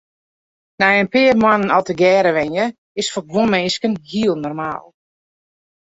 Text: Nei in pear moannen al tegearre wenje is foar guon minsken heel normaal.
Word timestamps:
Nei 0.79 0.95
in 1.01 1.07
pear 1.13 1.35
moannen 1.41 1.73
al 1.75 1.83
tegearre 1.87 2.31
wenje 2.37 2.65
is 2.99 3.11
foar 3.13 3.27
guon 3.31 3.51
minsken 3.53 3.93
heel 4.11 4.35
normaal. 4.43 4.85